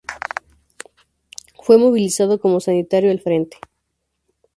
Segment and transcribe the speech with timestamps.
[1.61, 3.57] Fue movilizado como sanitario al frente.